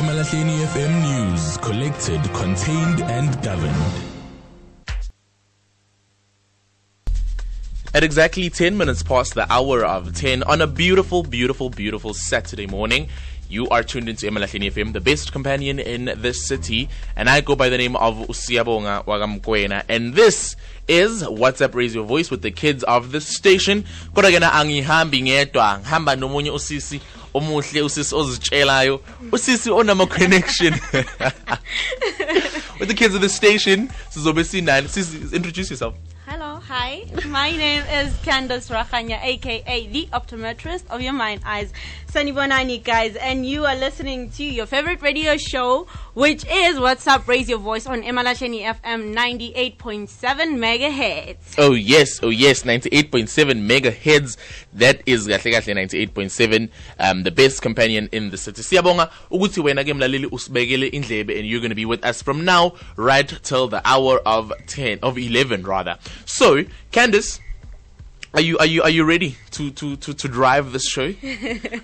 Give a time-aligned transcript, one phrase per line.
[0.00, 3.92] Emalahleni FM News, collected, contained, and governed.
[7.92, 12.66] At exactly 10 minutes past the hour of 10 on a beautiful, beautiful, beautiful Saturday
[12.66, 13.08] morning,
[13.50, 16.88] you are tuned into Emalahleni FM, the best companion in this city.
[17.14, 19.82] And I go by the name of Usiyabonga Wagamkwena.
[19.86, 20.56] And this
[20.88, 23.84] is WhatsApp Raise Your Voice with the kids of the station.
[24.14, 27.00] Kodwa ke na angihambi ngihamba nomunye usisi
[27.34, 29.00] omuhle usisi ozitshelayo
[29.32, 30.72] usisi onama connection.
[32.80, 35.94] With the kids of the station sizobe sinani sisi introduce yourself.
[36.26, 37.04] Hello, hi.
[37.26, 41.72] My name is Candace Rakhanya, aka the optometrist of your mind eyes.
[42.06, 47.06] Sunny Bonani, guys, and you are listening to your favorite radio show, which is What's
[47.06, 50.08] Up, Raise Your Voice on Emalahleni FM 98.7
[50.58, 51.54] megahertz.
[51.58, 53.28] Oh yes, oh yes, 98.7
[53.64, 54.36] megahertz.
[54.72, 56.68] That is kahle kahle 98.7
[56.98, 58.62] um the best companion in the city.
[58.62, 63.38] Siyabonga ukuthi wena ke mlaleli and you're going to be with us from now right
[63.42, 65.96] till the hour of 10 of 11 rather.
[66.26, 66.59] So,
[66.90, 67.40] Candice,
[68.32, 71.12] are you are you are you ready to to to, to drive this show?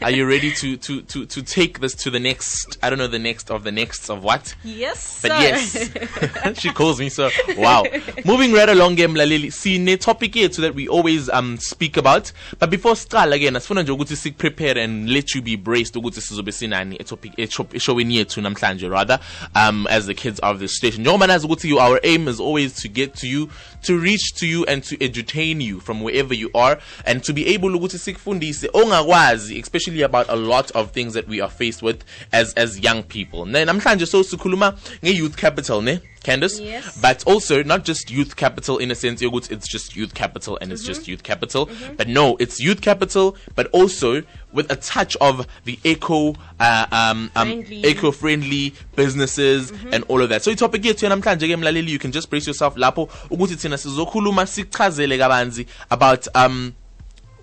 [0.03, 3.09] are you ready to, to to to take this to the next I don't know
[3.09, 4.55] the next of the next of what?
[4.63, 5.41] Yes, But sir.
[5.41, 7.31] yes, she calls me so.
[7.57, 7.85] Wow.
[8.25, 9.53] Moving right along, game Lalili.
[9.53, 12.31] Sine topic yethu that we always um speak about.
[12.61, 16.21] But before start again, asifuna nje ukuthi sik prepare and let you be braced ukuthi
[16.21, 19.19] sizobe sinani a topic eshowini yethu namhlanje rather
[19.57, 21.03] um as the kids of the station.
[21.05, 23.51] Njengoba nazi ukuthi our aim is always to get to you,
[23.83, 27.55] to reach to you and to entertain you from wherever you are and to be
[27.55, 32.05] able ukuthi sikufundise ongakwazi especially about a lot of things that we are faced with
[32.33, 33.47] as as young people.
[33.47, 37.01] Ne namhlanje so sikhuluma nge-youth capital ne Candice Yes.
[37.01, 40.83] but also not just youth capital in a sense it's just youth capital and it's
[40.83, 41.69] just youth capital.
[41.97, 47.31] But no it's youth capital but also with a touch of the eco uh, um,
[47.37, 47.87] um Friendly.
[47.87, 50.43] eco-friendly businesses and all of that.
[50.43, 54.47] So itopic yethu yanamhlanje ke mlaleli you can just brace yourself lapho ukuthi thina sizokhuluma
[54.47, 56.75] sichazele kabanzi about um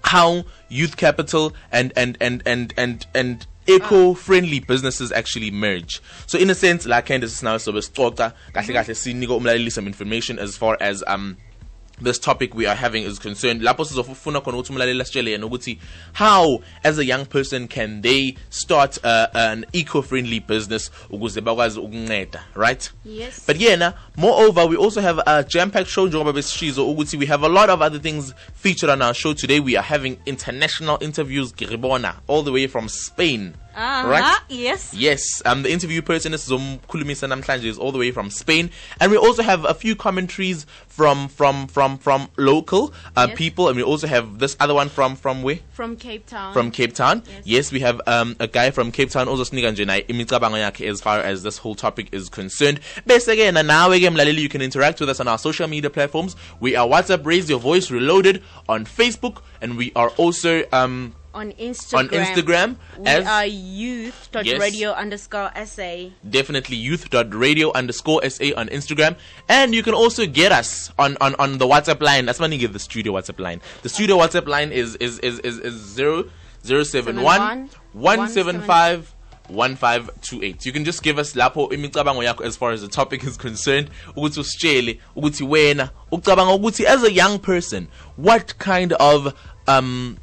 [0.03, 6.01] how youth capital and and and and and and eco-friendly businesses actually merge.
[6.27, 10.57] So in a sense, like Candace now so kahle kahle sinika umlaleli some information as
[10.57, 11.37] far as um
[12.01, 15.77] this topic we are having is concerned lapho sizofuna khona ukuthi umlaleli asitshele yena ukuthi
[16.13, 22.43] how as a young person can they start uh, an eco-friendly business ukuze bakwazi ukunceda
[22.55, 22.91] right?
[23.05, 23.43] Yes.
[23.47, 27.49] but yena moreover we also have a jam-packed show njengoba besishizo ukuthi we have a
[27.49, 29.33] lot of other things featured on our show.
[29.33, 34.07] Today we are having international interviews Giribona all the way from Spain Uh-huh.
[34.09, 34.93] right Yes.
[34.93, 38.69] Yes, um, the interview person is Zomkulumisa Namhlanje is all the way from Spain,
[38.99, 43.37] and we also have a few commentaries from from from from local uh, Yes.
[43.37, 46.53] people, and we also have this other one from from where From Cape Town.
[46.53, 47.23] from Cape Town.
[47.25, 47.41] Yes.
[47.45, 50.87] Yes, we have um, a guy from Cape Town also snika nje naye imicabango yakhe
[50.89, 52.79] as far as this whole topic is concerned.
[53.07, 55.89] Bese ke na nawe ke mlaleli you can interact with us on our social media
[55.89, 56.35] platforms.
[56.59, 61.51] We are WhatsApp Raise Your Voice Reloaded on Facebook and we are also um on
[61.53, 61.97] Instagram.
[61.99, 66.09] on Instagram We as- are youth.radio underscore SA.
[66.29, 69.15] definitely youth.radio underscore SA on Instagram.
[69.49, 72.25] And you can also get us on, on, on the WhatsApp line.
[72.25, 73.61] That's when you give the studio WhatsApp line.
[73.81, 76.25] The studio WhatsApp line is is is is, is zero
[76.65, 79.13] zero seven one one seven five
[79.49, 83.35] 1528 you can just give us lapho imicabango yakho as far as the topic is
[83.37, 89.33] concerned ukuthi usitshele ukuthi wena ucabanga ukuthi as a young person what kind of
[89.67, 90.17] um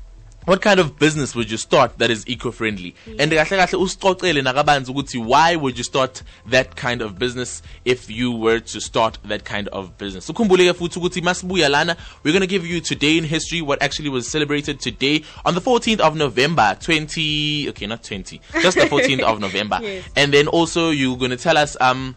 [0.47, 2.95] what kind of business would you start that is eco-friendly?
[3.19, 8.11] And kahle kahle usicocele nakabanzi ukuthi why would you start that kind of business if
[8.11, 10.29] you were to start that kind of business?
[10.29, 13.83] Ukhumbule ke futhi ukuthi masibuya lana we're going to give you today in history what
[13.83, 18.87] actually was celebrated today on the 14th of November 20 okay not 20 just the
[18.87, 19.79] 14th of November.
[19.83, 20.05] Yes.
[20.17, 22.17] and then also you're going to tell us um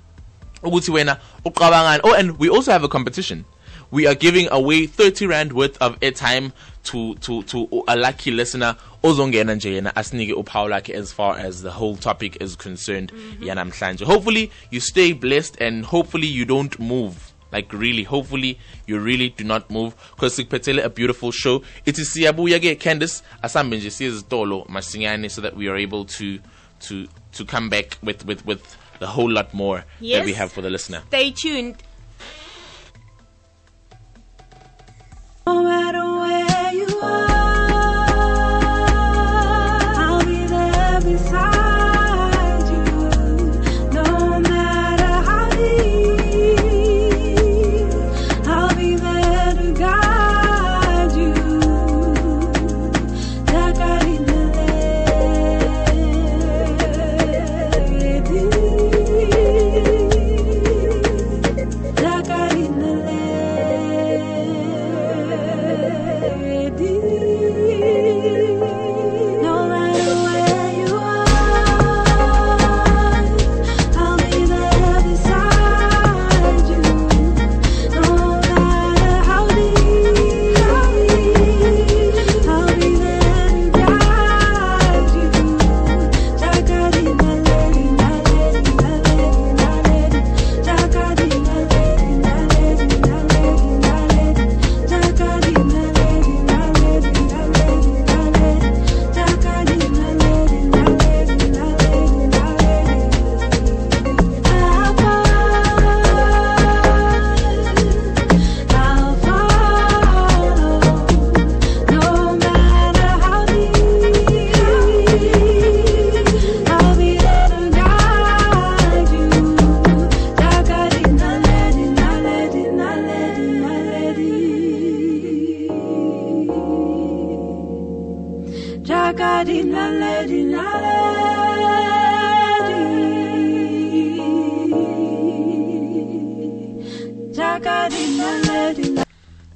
[0.64, 2.00] ukuthi wena uqabangani.
[2.04, 3.46] Oh and we also have a competition.
[3.92, 6.52] We are giving away 30 rand worth of airtime
[6.84, 11.62] to to to a lucky listener ozongena nje yena asinike uphawu lakhe as far as
[11.62, 13.44] the whole topic is concerned mm-hmm.
[13.48, 17.16] yanamhlanje hopefully you stay blessed and hopefully you don't move.
[17.52, 19.94] Like really hopefully you really do not move.
[20.16, 21.62] Because sikuphathele a beautiful show.
[21.86, 26.06] It is siyabuya ke Candice asambe nje siye ezitolo masinyane so that we are able
[26.06, 26.40] to
[26.80, 30.62] to to come back with with with a whole lot more that we have for
[30.62, 31.02] the listener.
[31.08, 31.76] Stay tuned.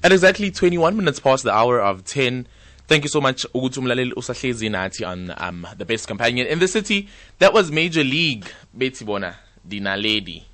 [0.08, 2.48] At exactly 21 minutes past the hour of 10,
[2.88, 6.68] thank you so much, ukuthi umlaleli usahlezi nathi on um, the best companion in the
[6.70, 7.10] city.
[7.40, 9.36] That was Major League, Betty Bona,
[9.68, 10.46] Dina Lady.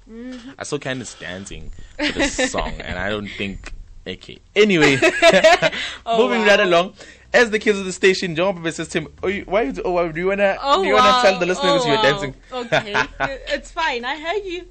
[0.57, 3.71] I saw Candice dancing to this song, and I don't think.
[4.07, 4.39] Okay.
[4.55, 4.95] Anyway,
[6.07, 6.95] moving right along.
[7.31, 9.73] As the kids of the station, John Papa says to him, oh, you, why you,
[9.85, 11.21] oh, do you wanna, Oh, do you wanna wow.
[11.21, 12.01] tell the listeners Oh, you were wow.
[12.01, 12.35] dancing?
[12.51, 13.05] Okay,
[13.53, 14.03] it's fine.
[14.03, 14.65] I heard you.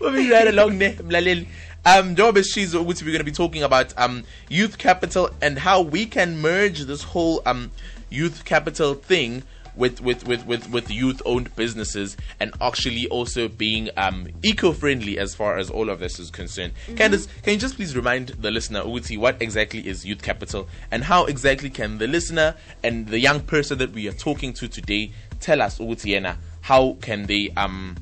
[0.00, 1.46] Moving right along ne mlaleli.
[1.86, 5.80] Um Job is she's we're going to be talking about um youth capital and how
[5.80, 7.70] we can merge this whole um
[8.10, 9.44] youth capital thing
[9.76, 15.36] with with with with, with youth owned businesses and actually also being um eco-friendly as
[15.36, 16.72] far as all of this is concerned.
[16.88, 21.04] Candice, can you just please remind the listener Uguti what exactly is youth capital and
[21.04, 25.12] how exactly can the listener and the young person that we are talking to today
[25.38, 27.94] tell us Uguti Yena how can they um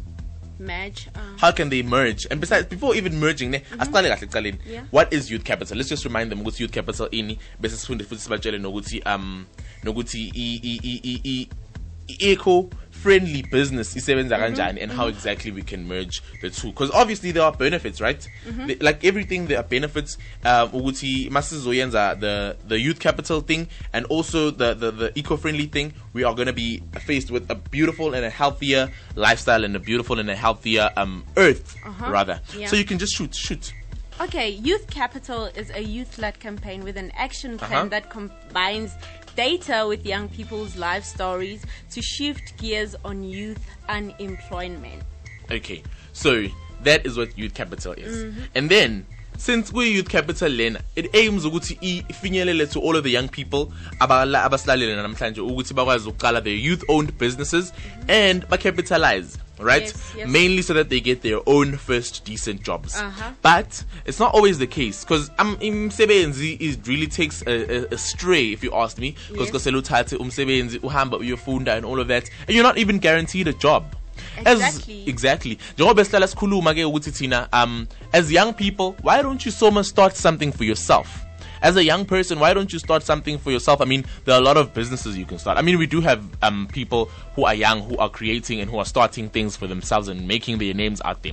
[0.58, 1.08] Madge.
[1.14, 2.26] Um, how can they merge?
[2.30, 4.58] And besides, before even merging, ne, asiqale kahle ekuqaleni.
[4.58, 4.70] Mm-hmm.
[4.72, 4.84] Yeah.
[4.90, 5.76] what is youth capital?
[5.76, 9.46] Let's just remind them ukuthi youth capital ini bese sifunde futhi sibatshele nokuthi um
[9.84, 11.48] nokuthi i i i i i-
[12.08, 12.70] i- eco
[13.04, 14.44] friendly business isebenza Mm-hmm.
[14.56, 18.22] kanjani and how exactly we can merge the two because obviously there are benefits right
[18.48, 18.66] Mm-hmm.
[18.68, 24.06] The- like everything there are benefits um ukuthi masizoyenza the the youth capital thing and
[24.06, 28.14] also the the, the eco-friendly thing we are going to be faced with a beautiful
[28.14, 32.10] and a healthier lifestyle and a beautiful and a healthier um earth Uh-huh.
[32.18, 32.68] rather Yeah.
[32.70, 33.72] so you can just shoot shoot
[34.20, 37.88] Okay, Youth Capital is a youth led campaign with an action plan Uh-huh.
[37.94, 38.92] that combines
[39.36, 43.58] data with young people's life stories to shift gears on youth
[43.88, 45.02] unemployment.
[45.50, 45.82] Okay,
[46.12, 46.46] so
[46.82, 48.40] that is what youth capital is, Mm-hmm.
[48.54, 53.02] and then since we youth capital lena it aims ukuthi i- ifinyelele to all of
[53.02, 57.72] the young people abasilalele namhlanje ukuthi bakwazi ukuqala their youth owned businesses
[58.08, 59.82] and to capitalize right.
[59.82, 60.28] Yes, yes.
[60.28, 63.30] mainly so that they get their own first decent jobs Uh-huh.
[63.42, 67.98] but it's not always the case because um, imsebenzi is really takes a, a, a
[67.98, 69.62] stray if you ask me because Yes.
[69.62, 73.52] kosele uthathe umsebenzi uhamba uyofunda and all of that and you're not even guaranteed a
[73.52, 73.84] job
[74.36, 75.02] Exactly.
[75.02, 79.52] as exactly njengoba sihlala sikhuluma ke ukuthi thina um as young people why don't you
[79.52, 81.23] so much start something for yourself
[81.64, 83.80] as a young person why don't you start something for yourself?
[83.80, 85.58] I mean there are a lot of businesses you can start.
[85.58, 88.78] I mean we do have um people who are young who are creating and who
[88.78, 91.32] are starting things for themselves and making their names out there.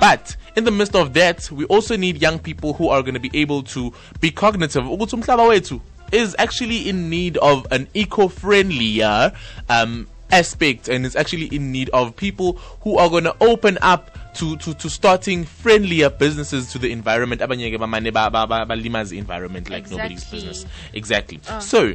[0.00, 3.20] But in the midst of that we also need young people who are going to
[3.20, 4.84] be able to be cognitive.
[4.84, 5.80] Ukuthi umhlaba wethu
[6.12, 9.32] is actually in need of an eco-friendlier
[9.70, 14.11] um, aspect and is actually in need of people who are going to open up
[14.34, 17.40] to, to, to starting friendlier businesses to the environment.
[17.40, 20.66] Abanye environment like nobody's business.
[20.92, 21.40] Exactly.
[21.60, 21.94] So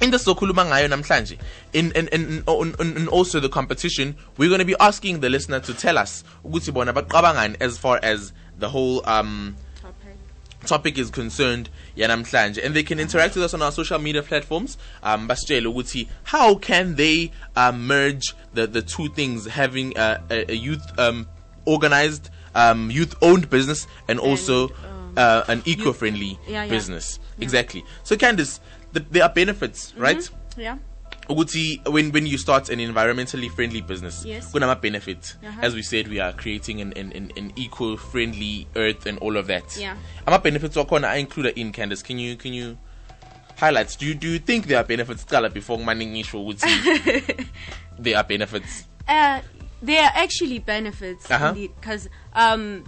[0.00, 1.38] in the sokhuluma ngayo namhlanje
[1.72, 5.28] in in, in, in, in in also the competition we're going to be asking the
[5.28, 10.16] listener to tell us ukuthi bona baqabangani as far as the whole um Topic.
[10.66, 14.78] topic is concerned yanamhlanje and they can interact with us on our social media platforms.
[15.02, 20.50] Um basitshele ukuthi how can they um, merge the the two things having uh, a,
[20.50, 21.26] a youth um
[21.74, 26.70] organized um youth owned business and also um, uh, an eco-friendly Yeah, yeah.
[26.70, 27.18] business.
[27.40, 27.82] Exactly.
[28.02, 28.60] So Candice
[28.92, 30.22] the, there are benefits right?
[30.56, 30.78] Yeah.
[31.86, 34.50] when when you start an environmentally friendly business Yes.
[34.52, 35.60] kunama benefits Uh-huh.
[35.66, 39.46] as we said we are creating an, an, an, an eco-friendly earth and all of
[39.46, 39.76] that.
[39.78, 39.94] Yeah.
[40.26, 42.02] I ama benefits wakhona are included in Candice.
[42.02, 42.76] Can you can you
[43.58, 43.96] highlight?
[43.98, 45.24] Do you do you think there are benefits?
[45.24, 47.46] Qala before ngimane ngisho ukuthi
[47.98, 48.86] there are benefits.
[49.08, 49.40] Uh,
[49.82, 51.48] there are actually benefits Uh-huh.
[51.48, 52.84] indeed because um,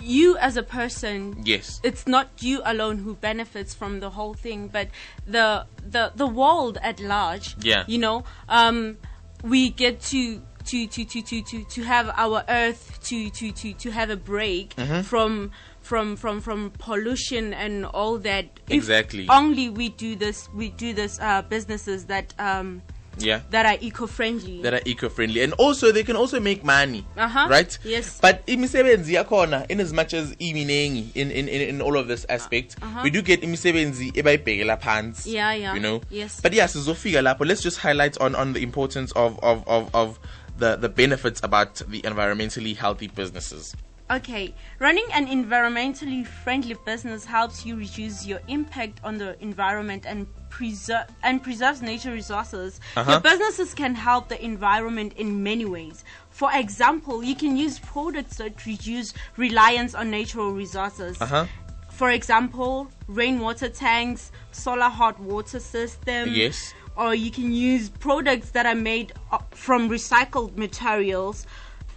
[0.00, 4.68] you as a person yes it's not you alone who benefits from the whole thing,
[4.68, 4.88] but
[5.26, 7.56] the the the world at large.
[7.60, 7.84] Yeah.
[7.86, 8.98] You know, um,
[9.42, 10.42] we get to.
[10.70, 14.16] To, to, to, to, to, to have our earth to, to, to, to have a
[14.16, 15.02] break Mm-hmm.
[15.02, 15.50] from
[15.82, 19.26] from from from pollution and all that If Exactly.
[19.28, 22.80] only we do this we do this uh, businesses that um
[23.18, 27.46] yeah that are eco-friendly that are eco-friendly and also they can also make money Uh-huh.
[27.50, 28.18] right Yes.
[28.20, 32.26] but imisebenzi yakhona in as much as iminengi in, in, in, in all of this
[32.28, 35.34] aspect we do get imisebenzi ebayibhekela phansi Uh-huh.
[35.34, 35.74] Yeah, yeah.
[35.74, 36.40] you know Yes.
[36.42, 40.18] but yeah sizofika lapho let's just highlight on on the importance of of of, of
[40.58, 43.74] the the benefits about the environmentally healthy businesses
[44.10, 50.26] Okay, running an environmentally friendly business helps you reduce your impact on the environment and
[50.50, 52.80] preserve and preserves nature resources.
[52.96, 53.12] Uh-huh.
[53.12, 56.04] Your businesses can help the environment in many ways.
[56.28, 61.18] For example, you can use products that reduce reliance on natural resources.
[61.20, 61.46] Uh-huh.
[61.88, 66.28] For example, rainwater tanks, solar hot water system.
[66.30, 66.74] Yes.
[66.96, 69.12] Or you can use products that are made
[69.50, 71.46] from recycled materials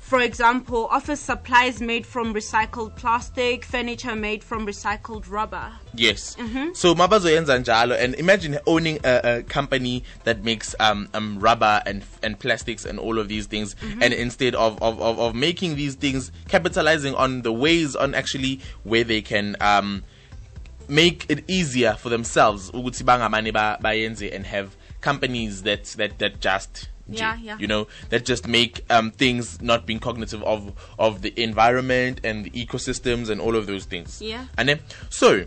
[0.07, 5.73] for example, office supplies made from recycled plastic, furniture made from recycled rubber.
[5.93, 6.37] Yes.
[6.37, 6.73] Mhm.
[6.77, 12.05] So mabazoyenza njalo and imagine owning a, a company that makes um, um rubber and
[12.23, 15.95] and plastics and all of these things and instead of, of, of, of making these
[15.95, 20.03] things capitalizing on the ways on actually where they can um
[20.87, 24.69] make it easier for themselves ukuthi bangamane bayenze and have
[25.01, 27.57] companies that that that just Yeah, yeah.
[27.59, 32.45] you know that just make um, things not being cognitive of of the environment and
[32.45, 34.45] the ecosystems and all of those things Yeah.
[34.57, 35.45] and then so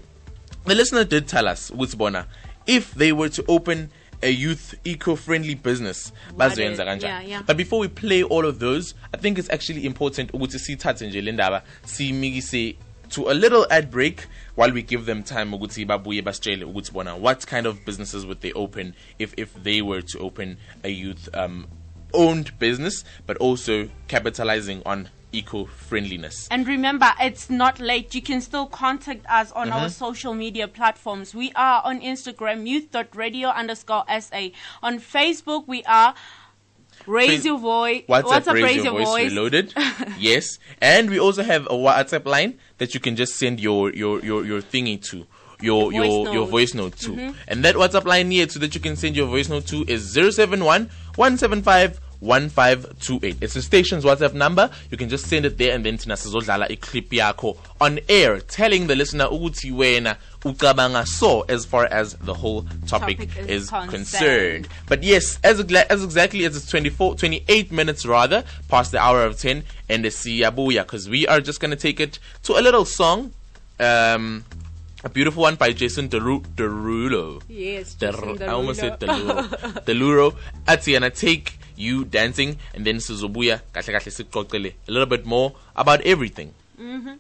[0.65, 2.27] the listener did tell us Wutsbona
[2.67, 3.91] if they were to open
[4.23, 7.43] a youth eco-friendly business What bazoyenza kanjani yeah, yeah.
[7.47, 11.21] but before we play all of those i think it's actually important ukuthi sithathe nje
[11.21, 12.77] le ndaba simikise
[13.11, 17.17] to a little ad break while we give them time ukuthi babuye basitshele ukuthi bona
[17.17, 21.29] what kind of businesses would they open if if they were to open a youth
[21.35, 21.67] um,
[22.13, 28.15] owned business but also capitalizing on eco-friendliness And remember, it's not late.
[28.17, 29.79] You can still contact us on Mm-hmm.
[29.79, 31.35] our social media platforms.
[31.37, 34.49] We are on Instagram, youth.radio underscore SA.
[34.83, 36.15] On Facebook, we are
[37.07, 38.05] Raise Your Voice.
[38.09, 39.75] WhatsApp, raise, your, voice, reloaded.
[40.19, 44.21] yes, and we also have a WhatsApp line that you can just send your your
[44.21, 45.27] your, your thingy to.
[45.63, 46.41] Your Your voice your your note.
[46.43, 46.51] Mm-hmm.
[46.51, 49.51] voice note to, and that WhatsApp line here, so that you can send your voice
[49.51, 53.37] note to, is 071 175 1528.
[53.41, 54.71] It's the station's WhatsApp number.
[54.91, 58.41] You can just send it there, and then tina sizodlala a clip yakho on air,
[58.41, 63.47] telling the listener ukuthi wena ucabanga so as far as the whole topic, Topic is
[63.65, 63.91] is concerned.
[63.91, 64.69] concerned.
[64.87, 69.39] But yes, as, as exactly as it's 24, 28 minutes rather, past the hour of
[69.39, 72.85] 10, and the Siyabuya, because we are just going to take it to a little
[72.85, 73.33] song.
[73.79, 74.45] Um,
[75.03, 77.41] a beautiful one by Jason Deru- Derulo.
[77.49, 79.49] Yes, Deru- Jason I almost said Derulo.
[79.49, 79.85] Deluro.
[79.85, 80.37] Deluro.
[80.69, 85.49] Ati, and I take you dancing and then sizobuya kahle a little bit more
[85.85, 87.17] about everything mm -hmm.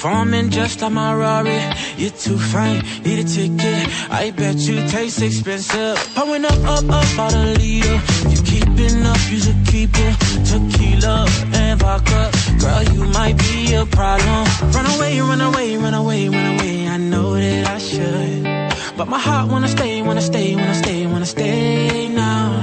[0.00, 1.60] Performing just like my Rari.
[1.98, 4.10] You're too fine, need a ticket.
[4.10, 5.98] I bet you taste expensive.
[6.14, 8.00] Pouring up, up, up, out a leader.
[8.30, 10.14] You keeping up, you should keep it.
[10.48, 12.30] Tequila and vodka.
[12.60, 14.46] Girl, you might be a problem.
[14.72, 16.88] Run away, run away, run away, run away.
[16.88, 18.96] I know that I should.
[18.96, 22.56] But my heart wanna stay, wanna stay, wanna stay, wanna stay now.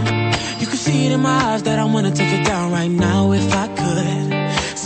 [0.60, 3.32] You can see it in my eyes that I wanna take it down right now
[3.32, 4.47] if I could.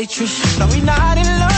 [0.00, 0.58] waitress.
[0.58, 1.49] No, we not in love,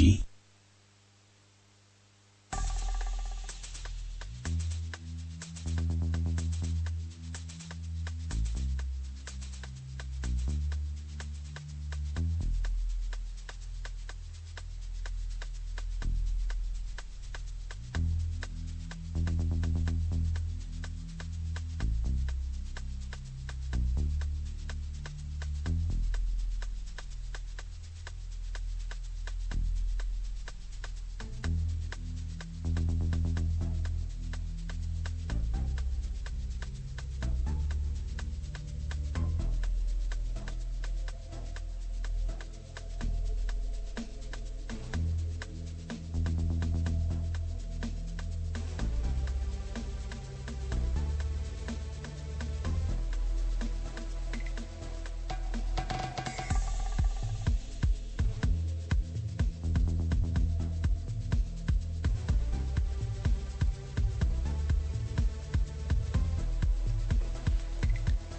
[0.00, 0.31] in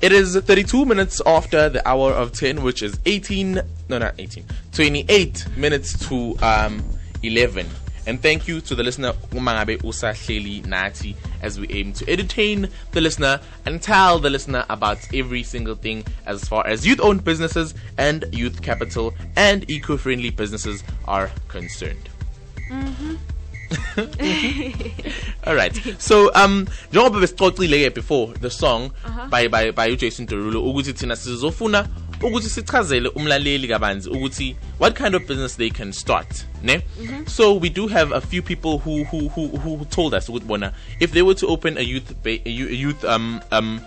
[0.04, 3.54] It is 32 minutes after the hour of 10, which is 18,
[3.88, 6.84] no, not 18, 28 minutes to um,
[7.24, 7.66] 11.
[8.06, 12.68] And thank you to the listener, Umangabe Usa Hleli Nati, as we aim to entertain
[12.92, 17.24] the listener and tell the listener about every single thing as far as youth owned
[17.24, 22.10] businesses and youth capital and eco friendly businesses are concerned.
[25.46, 25.74] All right.
[26.00, 28.92] So um njengoba besixoxile ke before the song
[29.30, 31.88] by by by uJason Derulo ukuthi thina sizofuna
[32.22, 36.82] ukuthi sichazele umlaleli kabanzi ukuthi what kind of business they can start ne
[37.28, 40.72] so we do have a few people who who who, who told us ukuthi bona
[41.00, 43.82] if they were to open a youth ba- a youth um um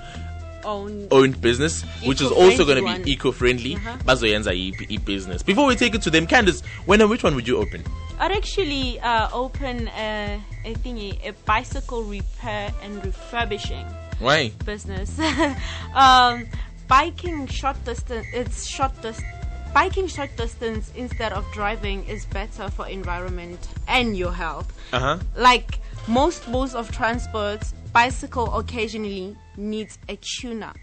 [0.65, 1.07] Own.
[1.13, 3.97] owned business which is also going to be eco-friendly Uh-huh.
[4.05, 7.47] bazoyenza yiphi i-business before we take it to them Candice when and which one would
[7.49, 7.85] you open
[8.19, 13.87] I'd actually uh, open a, a thingy, a bicycle repair and refurbishing
[14.19, 15.19] why business.
[15.95, 16.47] um,
[16.89, 19.29] biking short distance, it's short distance.
[19.75, 24.73] Biking short distance instead of driving is better for environment and your health.
[24.95, 27.61] uh-huh Like most modes of transport,
[27.93, 30.79] bicycle occasionally needs a tune-up.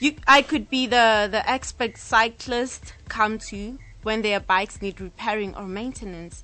[0.00, 5.54] You, I could be the the expert cyclist come to when their bikes need repairing
[5.54, 6.42] or maintenance.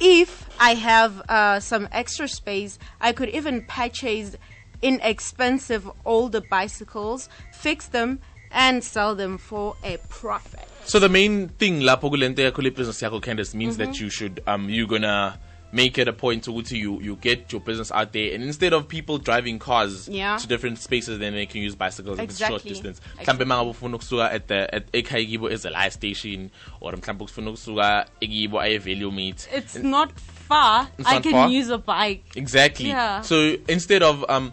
[0.00, 4.36] If I have uh, some extra space, I could even purchase
[4.82, 10.66] inexpensive older bicycles, fix them, and sell them for a profit.
[10.84, 14.40] So the main thing lapho kulento yakho le business yakho Candice means that you should
[14.46, 15.38] um you're gonna
[15.72, 18.88] make it a point to you you get your business out there and instead of
[18.88, 20.38] people driving cars Yeah.
[20.38, 22.70] to different spaces then they can use bicycles if it's short Exactly.
[22.70, 23.24] distance Exactly.
[23.24, 26.50] mhlambe mangabe ufuna ukusuka at the at ekhaya kibo is a live station
[26.80, 30.10] or mhlambe ufuna ukusuka ekibo aye value meet It's not
[30.48, 30.88] far.
[30.98, 31.50] It's I not can far?
[31.50, 32.24] use a bike.
[32.34, 32.88] Exactly.
[32.88, 33.20] Yeah.
[33.20, 34.52] So instead of um,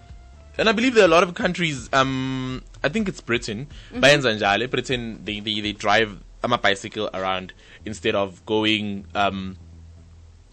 [0.57, 1.89] and I believe there are a lot of countries.
[1.93, 3.67] Um, I think it's Britain.
[3.93, 4.69] Mm-hmm.
[4.69, 7.53] Britain, they, they they drive a bicycle around
[7.85, 9.57] instead of going um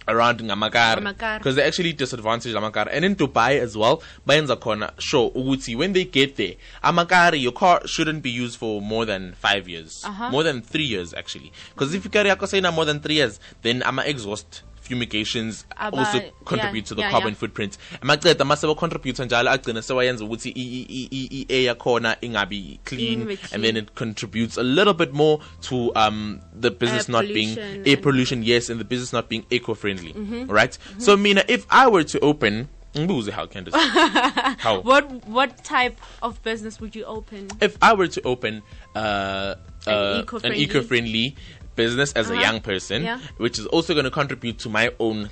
[0.09, 1.38] around ngamakar Ngamakar.
[1.38, 5.93] because they actually disadvantage amakar and in Dubai as well bayenza khona sure ukuthi when
[5.93, 10.31] they get there amakari your car shouldn't be used for more than 5 years Uh-huh.
[10.31, 13.41] more than 3 years actually because if you carry yakho saying more than 3 years
[13.62, 17.38] then ama exhaust fumigations Aba- also yeah, contribute to the yeah, carbon yeah.
[17.38, 17.79] footprint.
[18.03, 22.81] Amaceda mase contribute njalo agcina sewayenza ukuthi i- i- i- i- i- air yakhona ingabi
[22.85, 27.59] clean and then it contributes a little bit more to um the business not being
[27.59, 28.03] air Mm-hmm.
[28.03, 30.14] pollution yes and the business not being eco-friendly
[30.49, 30.77] right?
[30.99, 33.73] So mina if i were to open how Candice
[34.59, 34.81] how?
[34.81, 37.49] What what type of business would you open?
[37.62, 38.61] if I were to open
[38.95, 39.55] uh,
[39.87, 41.37] An uh, an eco-friendly- eco-friendly
[41.76, 42.42] business as a Uh-huh.
[42.42, 43.18] young person, Yeah.
[43.38, 45.30] which is also going to contribute to my own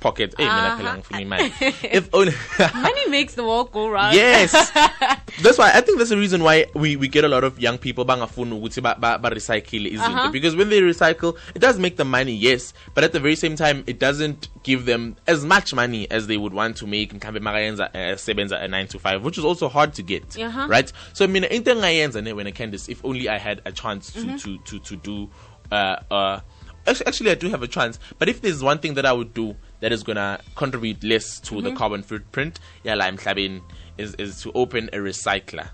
[0.00, 0.32] pocket.
[0.38, 0.76] Hey, Uh-huh.
[0.78, 1.52] phela ngifuna imali.
[1.98, 2.32] if only
[2.74, 4.14] Money makes the world go round.
[4.14, 4.52] yes,
[5.42, 7.78] that's why I think that's the reason why we, we get a lot of young
[7.78, 10.30] people bangafuna ukuthi ba, ba, ba recycle izinto Uh-huh.
[10.30, 13.56] because when they recycle, it does make them money, yes, but at the very same
[13.56, 18.14] time, it doesn't give them as much money as they would want to make uh,
[18.16, 20.66] sebenza a 9 to 5 which is also hard to get Uh-huh.
[20.68, 24.18] right so engayenza ne when I can this if only I had a chance to
[24.20, 24.36] Mm-hmm.
[24.36, 25.28] to, to to do
[25.72, 26.40] uh uh
[26.86, 29.56] actually, I do have a chance but if there's one thing that I would do
[29.80, 31.64] that is gonna contribute less to Mm-hmm.
[31.64, 33.60] the carbon footprint yeah like mhlabeni
[33.98, 35.68] is is to open a recycler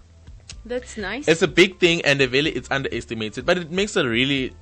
[0.64, 1.28] That's nice.
[1.28, 4.52] it's a big thing and the value it's underestimated but it makes a really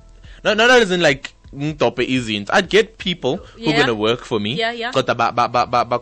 [0.43, 4.23] not not as in like ngidobhe izinto i'd get people who are going to work
[4.25, 4.91] for me Yeah, yeah.
[4.93, 5.99] kodwa ba ba ba ba,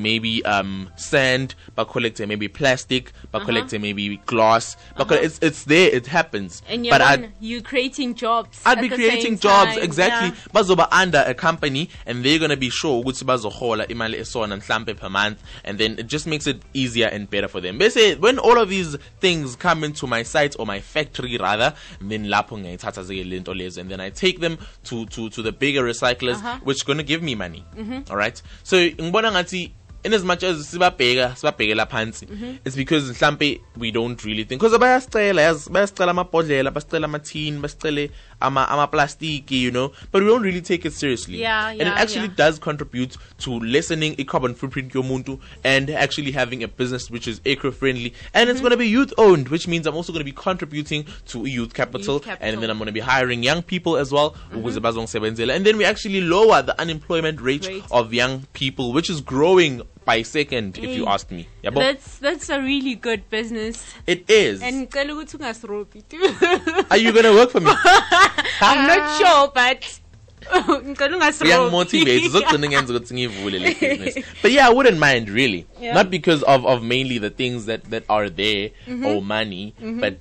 [0.00, 3.46] maybe um sand ba collect maybe plastic ba Uh-huh.
[3.46, 8.14] collect maybe glass but it's it's there it happens And but you're I'd, you creating
[8.14, 8.60] jobs.
[8.64, 9.82] I'd be creating jobs time.
[9.82, 10.52] exactly Yeah.
[10.54, 14.94] bazoba under a company and they're going to be sure ukuthi bazohola imali esona mhlambe
[14.94, 18.38] per month and then it just makes it easier and better for them bese when
[18.38, 21.74] all of these things come into my site or my factory rather
[22.08, 25.52] then lapho ngiyayithatha zike lento lezo and then I take them to to to the
[25.62, 26.58] bigger recyclers Uh-huh.
[26.68, 28.00] which going to give me money Mm-hmm.
[28.10, 28.38] all right
[28.70, 29.62] so ngibona ngathi
[30.04, 32.56] in as much as sibabheka sibabhekela phansi Mm-hmm.
[32.64, 38.10] it's because mhlambe we don't really think because bayasicela yazi bayasicela amabhodlela basicela amathini basicele
[38.40, 42.26] ama amaplastiki you know but we don't really take it seriously Yeah, and it actually
[42.28, 42.36] yeah.
[42.36, 47.40] does contribute to lessening a carbon footprint yomuntu and actually having a business which is
[47.44, 48.50] eco-friendly and Mm-hmm.
[48.50, 51.46] it's going to be youth owned which means i'm also going to be contributing to
[51.46, 52.46] youth capital, Youth capital.
[52.46, 52.54] Mm-hmm.
[52.54, 55.54] and then i'm going to be hiring young people as well bazongisebenzela.
[55.54, 57.84] and then we actually lower the unemployment rate, Rate.
[57.90, 62.50] of young people which is growing by second if you ask me yabo That's that's
[62.50, 63.82] a really good business.
[64.06, 66.22] it is And ngicela ukuthi ungasirobhi too.
[66.90, 67.70] are you going to work for me
[68.60, 69.80] I'm not sure but
[70.84, 71.52] ngicela ungasirobhi.
[71.54, 75.94] uyangi-motivate uzogcina ngenza ukuthi ngiyivule le business but yeah i wouldn't mind really Yeah.
[75.94, 79.06] not because of, of mainly the things that, that are there Mm-hmm.
[79.06, 80.14] or money but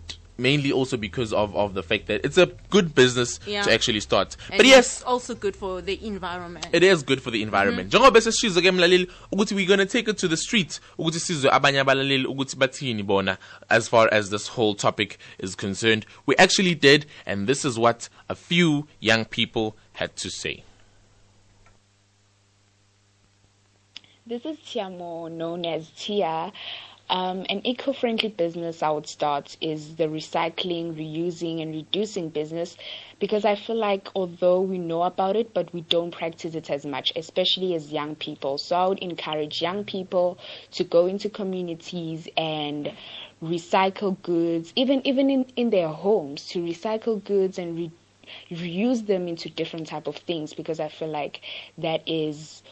[0.43, 3.63] mainly also because of, of the fact that it's a good business Yeah.
[3.65, 6.67] to actually start And but yes it's also good for the environment.
[6.71, 8.03] it is good for the environment mm-hmm.
[8.03, 11.51] njengoba sesishizo ke mlaleli ukuthi we're going to take it to the street ukuthi sizwe
[11.51, 13.37] abanye abalaleli ukuthi bathini bona
[13.69, 18.09] as far as this whole topic is concerned we actually did and this is what
[18.29, 20.63] a few young people had to say
[24.25, 26.51] This is Tiamo, known as Tia.
[27.09, 32.75] Um, an eco-friendly business I would start is the recycling, reusing, and reducing business
[33.19, 36.85] because I feel like although we know about it, but we don't practice it as
[36.85, 38.57] much, especially as young people.
[38.57, 40.37] So I would encourage young people
[40.71, 42.91] to go into communities and
[43.43, 47.91] recycle goods, even even in, in their homes, to recycle goods and re-
[48.49, 51.41] reuse them into different type of things because I feel like
[51.77, 52.63] that is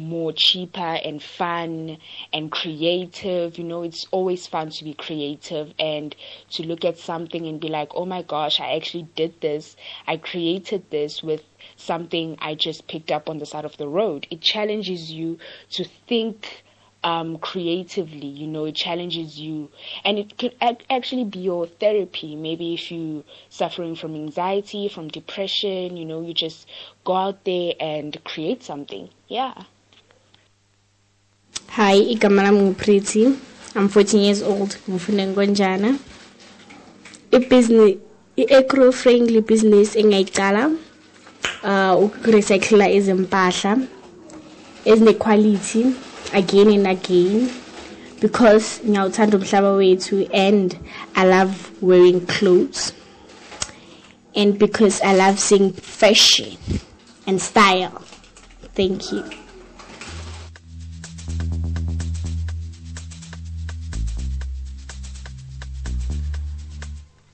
[0.00, 1.98] more cheaper and fun
[2.32, 3.58] and creative.
[3.58, 6.14] You know, it's always fun to be creative and
[6.50, 9.76] to look at something and be like, oh my gosh, I actually did this.
[10.06, 11.42] I created this with
[11.76, 14.26] something I just picked up on the side of the road.
[14.30, 15.38] It challenges you
[15.70, 16.64] to think
[17.02, 19.70] um, creatively, you know, it challenges you,
[20.04, 22.36] and it can ac- actually be your therapy.
[22.36, 26.68] Maybe if you're suffering from anxiety, from depression, you know, you just
[27.04, 29.08] go out there and create something.
[29.28, 29.62] Yeah.
[31.68, 33.36] Hi, igama lami nguPretty.
[33.76, 34.76] I'm 14 years old.
[34.88, 35.98] Ngifuna ngonjana.
[37.32, 37.96] I-business
[38.36, 40.72] i-eco-friendly business in engayicala
[41.62, 43.72] uh ukurecycla izimpahla
[44.84, 45.82] ezine-quality
[46.32, 47.50] again and again
[48.20, 50.78] because now ngiyawuthanda umhlaba wethu and
[51.14, 52.92] I love wearing clothes
[54.34, 56.56] and because I love seeing fashion
[57.26, 58.00] and style.
[58.74, 59.24] Thank you.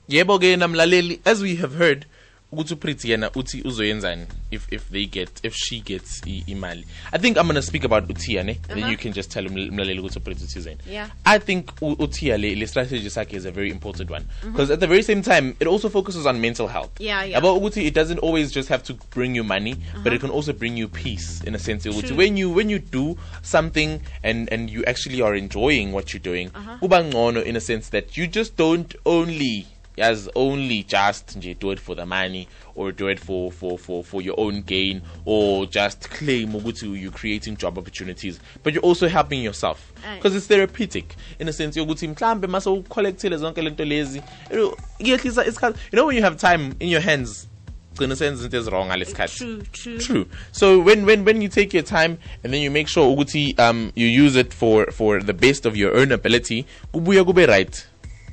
[0.09, 2.07] Yebo ke namlaleli as we have heard
[2.53, 6.85] ukuthi uPretty yena uthi uzoyenzani if if they get if she gets imali.
[7.13, 8.53] I think i'm going to speak about utia ne?
[8.53, 8.91] And then uh-huh.
[8.91, 11.11] you can just tell uml- umlaleli ukuthi uPretty uthizeni Yeah.
[11.25, 14.23] i think utia le, le strategy sakhe is a very important one.
[14.23, 14.53] Mm-hmm.
[14.53, 17.01] Because at the very same time it also focuses on mental health.
[17.01, 17.41] Yeah, yeah.
[17.41, 20.29] Yabo ukuthi it doesn't always just have to bring you money but it uh-huh.
[20.29, 24.01] can also bring you peace in a sense ukuthi when you when you do something
[24.23, 26.79] and and you actually are enjoying what you're doing uh-huh.
[26.79, 29.67] kuba ngcono in a sense that you just don't only
[29.99, 34.05] as only just nje do it for the money or do it for for for
[34.05, 39.09] for your own gain or just claim ukuthi you're creating job opportunities but you're also
[39.09, 39.79] helping yourself
[40.17, 44.23] because it's therapeutic in a sense yokuthi mhlambe mase ucollectile zonke lento lezi
[44.55, 47.49] you kuyehlisa isikhathi you know when you have time in your hands
[47.95, 49.99] gcina senza izinto ezirong ngalesikhathi True, true.
[49.99, 50.27] True.
[50.53, 53.93] So when when when you take your time and then you make sure ukuthi um
[53.95, 57.87] you use it for for the best of your own ability, kubuya kube right.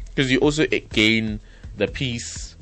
[0.10, 1.40] Because you also gain
[1.78, 2.56] the peace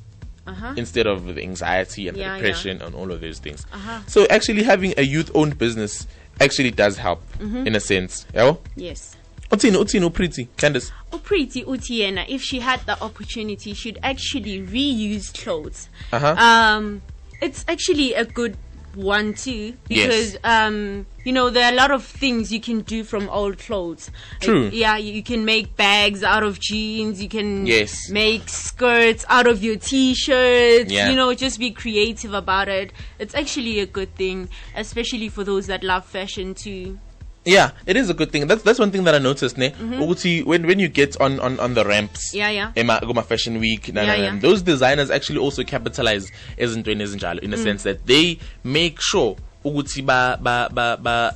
[0.48, 0.74] Uh-huh.
[0.76, 2.36] instead of the anxiety and Yeah, the yeah.
[2.38, 3.66] depression and all of those things.
[3.72, 4.00] Uh-huh.
[4.08, 6.08] So actually having a youth-owned business
[6.40, 7.68] actually does help Mm-hmm.
[7.68, 8.26] in a sense.
[8.34, 8.56] Yeah.
[8.76, 9.16] Yes.
[9.52, 10.92] Uthini uthini uPretty Candice.
[11.12, 15.90] Upriti Utiena, if she had the opportunity, she'd actually reuse clothes.
[16.12, 16.34] Uh-huh.
[16.38, 17.02] Um,
[17.42, 18.56] it's actually a good
[18.96, 20.34] one too Yes.
[20.34, 23.58] because um you know there are a lot of things you can do from old
[23.60, 24.10] clothes.
[24.40, 24.66] True.
[24.66, 27.22] Like, yeah, you you can make bags out of jeans.
[27.22, 28.10] You can Yes.
[28.10, 30.92] make skirts out of your t-shirts.
[30.92, 31.10] Yeah.
[31.10, 32.92] You know, just be creative about it.
[33.20, 37.00] It's actually a good thing, especially for those that love fashion too.
[37.44, 38.46] Yeah, it is a good thing.
[38.46, 39.72] That's that's one thing that I noticed, ne.
[39.72, 42.38] Ukuthi when when you get on on on the ramps, Mm-hmm.
[42.38, 42.72] Yeah, yeah.
[42.78, 44.40] Ema Goma Fashion Week, na, Yeah, na, na, yeah.
[44.40, 47.44] those designers actually also capitalize ezintweni ezinjalo Mm.
[47.44, 51.34] in a sense that they make sure ukuthi ba ba ba ba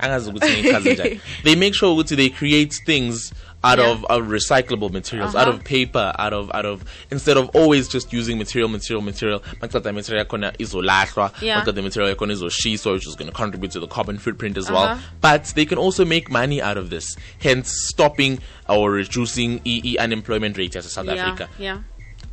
[0.00, 1.20] angazi ukuthi ngichaze njani.
[1.44, 3.32] they make sure ukuthi they create things
[3.64, 3.90] out Yeah.
[3.92, 5.58] of, of recyclable materials out Uh-huh.
[5.58, 9.92] of paper out of out of instead of always just using material material material maqeda
[9.98, 11.26] material yakhona izolahlwa
[11.64, 14.84] maqeda material yakhona izoshiswa which is going to contribute to the carbon footprint as well
[14.84, 15.00] Uh-huh.
[15.20, 17.06] but they can also make money out of this
[17.46, 21.78] hence stopping or reducing e, e unemployment rate as South yeah, Africa yeah.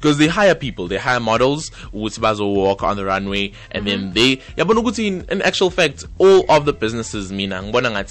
[0.02, 0.88] Because they hire people.
[0.88, 2.20] They hire models ukuthi
[2.54, 4.14] walk on the runway and then mm-hmm.
[4.14, 7.62] they yabona ukuthi in, in actual fact all of the businesses mina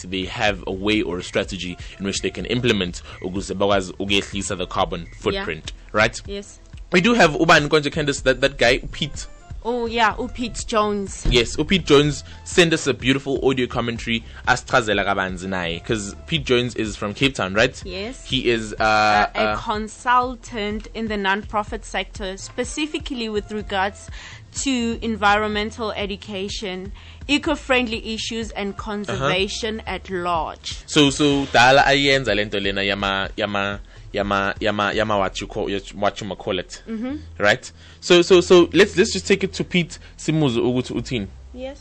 [0.09, 4.57] they have a way or a strategy in which they can implement ukuze bakwazi ukuyehlisa
[4.57, 6.23] the carbon footprint right?
[6.27, 6.61] Yes.
[6.93, 9.27] we do have ubani konje Candice that that guy Pete
[9.63, 11.27] Oh yeah, oh Pete Jones.
[11.31, 16.75] Yes, Pete Jones sent us a beautiful audio commentary asichazela kabanzi naye because Pete Jones
[16.77, 17.81] is from Cape Town, right?
[17.85, 18.25] Yes.
[18.25, 24.11] He is uh, uh, a uh, consultant in the non-profit sector, specifically with regards
[24.63, 26.93] to environmental education,
[27.29, 28.83] eco-friendly issues, and Uh-huh.
[28.83, 30.83] conservation at large.
[30.87, 33.81] so so dala ayenza lento lena yama yama
[34.13, 37.17] yama yama yama what you call what you call it Mm-hmm.
[37.39, 41.79] right so so so let's let's just take it to Pete Simuzu ukuthi uthini Yes.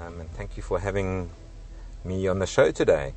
[0.00, 1.28] Um, and thank you for having
[2.04, 3.14] me on the show today.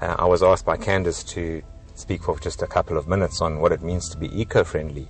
[0.00, 1.62] Uh, I was asked by Candace to
[1.94, 5.08] speak for just a couple of minutes on what it means to be eco friendly,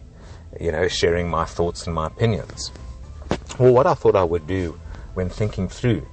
[0.61, 2.73] you know, sharing my thoughts and my opinions.
[3.59, 4.79] Well, what I thought I would do
[5.15, 6.07] when thinking through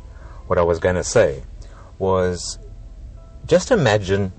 [0.47, 1.43] what I was going to say
[1.97, 2.60] was
[3.49, 4.31] just imagine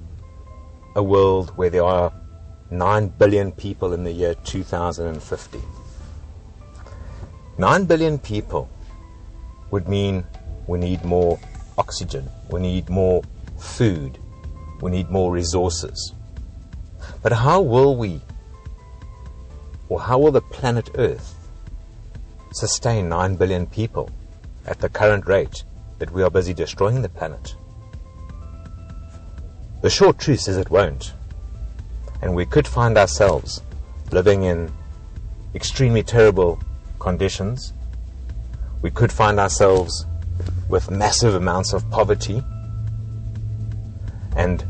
[0.95, 2.13] a world where there are
[2.71, 5.61] 9 billion people in the year 2050.
[7.59, 8.71] 9 billion people
[9.73, 10.25] would mean
[10.69, 11.41] we need more
[11.77, 13.21] oxygen, we need more
[13.59, 14.17] food,
[14.81, 16.15] we need more resources.
[17.21, 18.21] But how will we,
[19.89, 21.35] or how will the planet Earth
[22.53, 24.09] sustain 9 billion people
[24.67, 25.65] at the current rate
[25.99, 27.57] that we are busy destroying the planet?
[29.83, 31.15] The short truth is it won't.
[32.21, 33.63] And we could find ourselves
[34.13, 34.71] living in
[35.55, 36.63] extremely terrible
[36.99, 37.73] conditions.
[38.83, 40.07] We could find ourselves
[40.69, 42.43] with massive amounts of poverty
[44.37, 44.65] and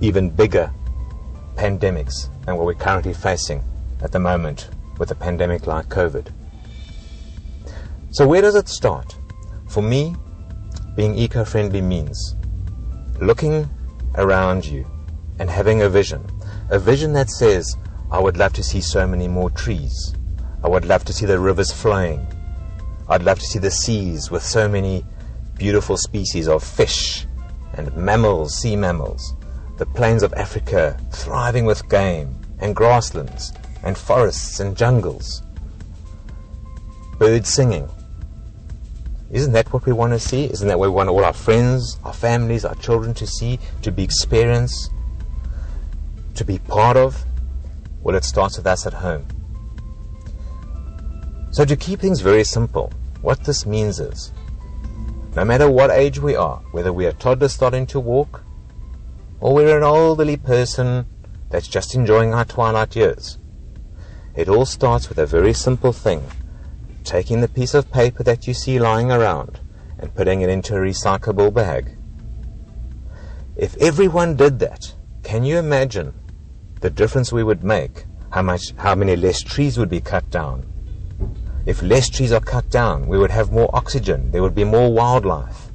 [0.00, 0.72] even bigger
[1.54, 3.62] pandemics than what we're currently facing
[4.02, 6.32] at the moment with a pandemic like COVID.
[8.10, 9.16] So, where does it start?
[9.68, 10.16] For me,
[10.96, 12.34] being eco friendly means
[13.20, 13.68] looking
[14.16, 14.86] around you
[15.38, 16.24] and having a vision.
[16.70, 17.76] A vision that says,
[18.10, 20.14] I would love to see so many more trees.
[20.62, 22.26] I would love to see the rivers flowing.
[23.08, 25.04] I'd love to see the seas with so many
[25.56, 27.26] beautiful species of fish
[27.74, 29.34] and mammals, sea mammals.
[29.78, 33.52] The plains of Africa thriving with game and grasslands
[33.82, 35.42] and forests and jungles.
[37.18, 37.88] Birds singing.
[39.30, 40.44] Isn't that what we want to see?
[40.44, 43.90] Isn't that what we want all our friends, our families, our children to see, to
[43.90, 44.90] be experienced,
[46.36, 47.24] to be part of?
[48.02, 49.26] Well, it starts with us at home.
[51.50, 54.32] So, to keep things very simple, what this means is
[55.34, 58.44] no matter what age we are, whether we are toddlers starting to walk,
[59.40, 61.06] or we're an elderly person
[61.50, 63.38] that's just enjoying our twilight years,
[64.36, 66.22] it all starts with a very simple thing
[67.06, 69.60] taking the piece of paper that you see lying around
[69.98, 71.96] and putting it into a recyclable bag.
[73.56, 76.12] If everyone did that, can you imagine
[76.80, 78.04] the difference we would make?
[78.30, 80.66] How much, how many less trees would be cut down?
[81.64, 84.92] If less trees are cut down, we would have more oxygen, there would be more
[84.92, 85.70] wildlife,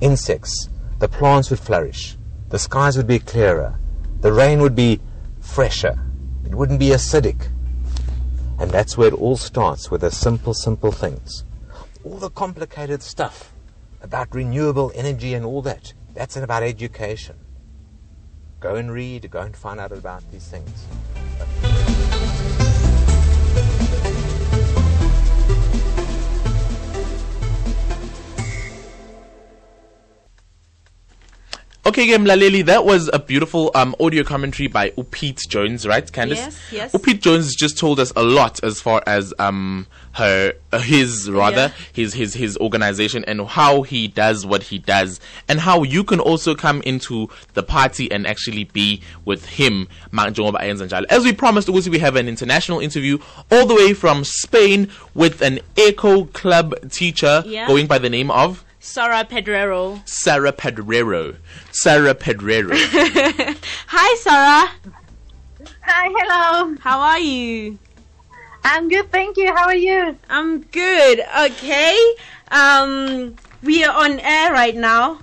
[0.00, 0.68] insects,
[1.00, 2.16] the plants would flourish,
[2.50, 3.78] the skies would be clearer,
[4.20, 5.00] the rain would be
[5.40, 5.98] fresher,
[6.44, 7.48] it wouldn't be acidic.
[8.64, 11.44] And that's where it all starts with the simple, simple things.
[12.02, 13.52] All the complicated stuff
[14.00, 17.36] about renewable energy and all that, that's about education.
[18.60, 20.86] Go and read, go and find out about these things.
[31.86, 36.36] Okay, game Laleli, that was a beautiful um, audio commentary by Upete Jones, right, Candice?
[36.36, 36.92] Yes, yes.
[36.92, 41.56] Upete Jones just told us a lot as far as um her uh, his rather
[41.56, 41.84] Yeah.
[41.92, 46.20] his his his organization and how he does what he does and how you can
[46.20, 51.04] also come into the party and actually be with him Ma- njengoba ayenza njalo.
[51.10, 53.18] As we promised, we have an international interview
[53.52, 57.66] all the way from Spain with an Eco Club teacher Yeah.
[57.66, 58.64] going by the name of.
[58.84, 60.02] Sora Pedrero.
[60.04, 61.36] Sarah Pedrero.
[61.72, 62.76] Sarah Pedrero.
[63.86, 64.70] Hi, Sarah.
[65.80, 66.76] Hi, hello.
[66.80, 67.78] How are you?
[68.62, 69.54] I'm good, thank you.
[69.54, 70.18] How are you?
[70.28, 71.22] I'm good.
[71.46, 71.98] Okay.
[72.50, 75.20] Um, we are on air right now.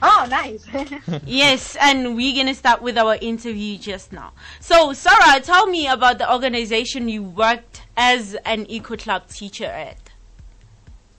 [0.00, 0.64] Oh, nice.
[1.26, 4.32] Yes, and we're gonna start with our interview just now.
[4.60, 10.05] So, Sarah, tell me about the organization you worked as an Eco Club teacher at.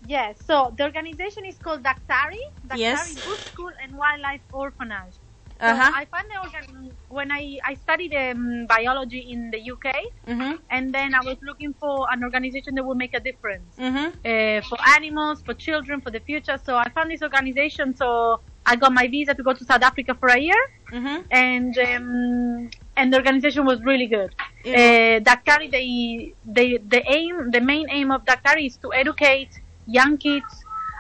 [0.08, 3.26] Yes, so the organization is called Daktari, Daktari Yes.
[3.26, 5.18] Bush School and Wildlife Orphanage.
[5.60, 5.92] So Uh-huh.
[6.02, 6.66] I found the organ
[7.10, 9.88] when I, I studied um, biology in the UK,
[10.32, 10.54] Mm-hmm.
[10.76, 14.08] and then I was looking for an organization that would make a difference Mm-hmm.
[14.32, 16.58] uh, for animals, for children, for the future.
[16.68, 17.96] So I found this organization.
[18.02, 18.08] So
[18.72, 20.64] I got my visa to go to South Africa for a year,
[20.98, 21.18] Mm-hmm.
[21.32, 24.32] and um, and the organization was really good.
[24.64, 24.78] Yeah.
[24.82, 25.88] Uh, Daktari, they,
[26.58, 29.54] they, the aim, the main aim of Daktari is to educate
[29.88, 30.46] young kids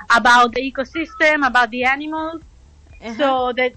[0.10, 2.42] about the ecosystem, about the animals,
[3.02, 3.14] Uh-huh.
[3.18, 3.74] so that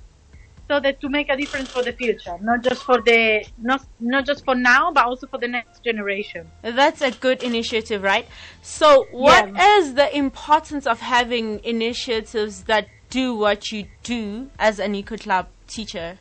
[0.68, 4.24] so that to make a difference for the future, not just for the not not
[4.24, 6.46] just for now, but also for the next generation.
[6.62, 8.26] That's a good initiative, right?
[8.62, 14.94] So, what is the importance of having initiatives that do what you do as an
[14.94, 16.18] Eco Club teacher?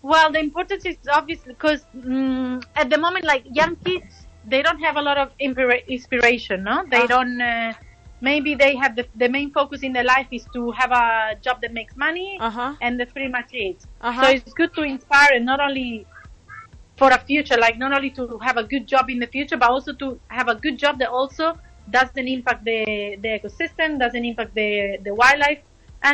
[0.00, 4.21] Well, the importance is obviously because mm at the moment, like young kids,
[4.52, 5.28] they don't have a lot of
[5.96, 6.58] inspiration.
[6.70, 7.12] No, they Ah.
[7.14, 7.40] don't.
[7.40, 7.72] Uh,
[8.30, 11.06] maybe they have the the main focus in their life is to have a
[11.46, 12.70] job that makes money, Uh-huh.
[12.84, 13.78] and that's pretty much it.
[14.08, 14.20] Uh-huh.
[14.20, 15.90] So it's good to inspire, and not only
[17.00, 19.70] for a future, like not only to have a good job in the future, but
[19.76, 21.46] also to have a good job that also
[21.98, 22.80] doesn't impact the
[23.24, 24.70] the ecosystem, doesn't impact the
[25.06, 25.62] the wildlife,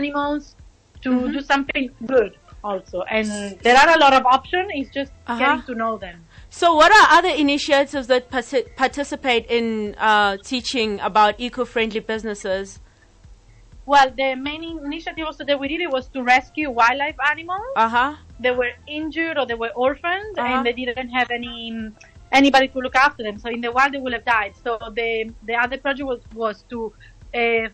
[0.01, 0.55] animals,
[1.03, 1.33] to Mm-hmm.
[1.37, 2.33] do something good
[2.71, 3.03] also.
[3.17, 3.29] And
[3.67, 4.69] there are a lot of options.
[4.81, 5.39] It's just Uh-huh.
[5.43, 6.28] getting to know them.
[6.51, 12.81] So, what are other initiatives that parti- participate in uh, teaching about eco-friendly businesses?
[13.85, 17.73] Well, the main initiative also that we did it was to rescue wildlife animals.
[17.77, 18.17] Uh huh.
[18.41, 20.49] they were injured or they were orphaned, Uh-huh.
[20.55, 21.91] and they didn't have any
[22.33, 23.39] anybody to look after them.
[23.39, 24.53] So in the wild they would have died.
[24.65, 26.93] So the the other project was was to
[27.35, 27.69] uh,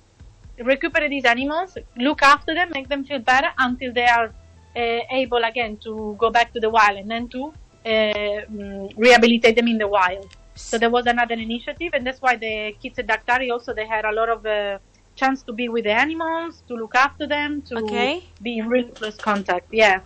[0.58, 4.28] recuperate these animals, look after them, make them feel better until they are
[4.76, 7.52] uh, able again to go back to the wild and then to
[7.84, 10.28] rehabilitate them in the wild.
[10.56, 14.04] So there was another initiative, and that's why the kids at Daktari also they had
[14.04, 14.78] a lot of uh,
[15.16, 18.24] chance to be with the animals, to look after them, to Okay.
[18.42, 19.66] be in really close contact.
[19.72, 20.00] Yeah.